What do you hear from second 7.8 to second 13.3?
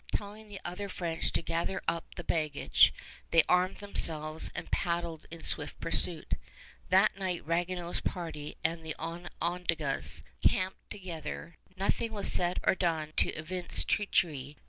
party and the Onondagas camped together. Nothing was said or done to